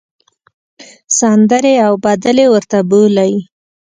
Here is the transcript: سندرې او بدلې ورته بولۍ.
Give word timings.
سندرې 1.19 1.75
او 1.85 1.93
بدلې 2.05 2.45
ورته 2.53 2.77
بولۍ. 2.89 3.33